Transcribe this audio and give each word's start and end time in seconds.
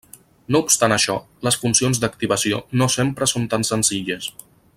No 0.53 0.61
obstant 0.67 0.95
això, 0.95 1.17
les 1.49 1.59
funcions 1.65 2.01
d'activació 2.05 2.63
no 2.83 2.91
sempre 2.97 3.29
són 3.35 3.47
tan 3.55 3.69
senzilles. 3.73 4.33